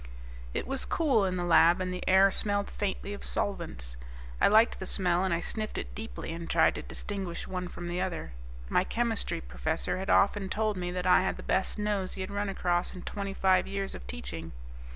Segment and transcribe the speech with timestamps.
[0.55, 3.97] It was cool in the lab and the air smelled faintly of solvents.
[4.41, 7.87] I liked the smell, and I sniffed it deeply and tried to distinguish one from
[7.87, 8.33] the other.
[8.67, 12.31] My chemistry professor had often told me that I had the best nose he had
[12.31, 14.53] run across in twenty five years of teaching.